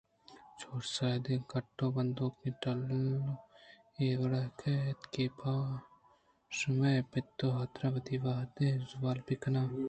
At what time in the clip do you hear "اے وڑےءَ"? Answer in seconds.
3.97-4.53